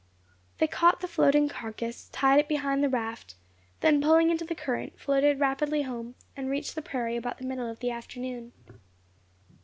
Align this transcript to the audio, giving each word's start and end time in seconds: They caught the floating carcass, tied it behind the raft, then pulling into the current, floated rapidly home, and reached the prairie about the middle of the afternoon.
They 0.57 0.65
caught 0.65 1.01
the 1.01 1.07
floating 1.07 1.47
carcass, 1.47 2.09
tied 2.11 2.39
it 2.39 2.47
behind 2.47 2.83
the 2.83 2.89
raft, 2.89 3.35
then 3.81 4.01
pulling 4.01 4.31
into 4.31 4.43
the 4.43 4.55
current, 4.55 4.99
floated 4.99 5.39
rapidly 5.39 5.83
home, 5.83 6.15
and 6.35 6.49
reached 6.49 6.73
the 6.73 6.81
prairie 6.81 7.17
about 7.17 7.37
the 7.37 7.45
middle 7.45 7.69
of 7.69 7.81
the 7.81 7.91
afternoon. 7.91 8.51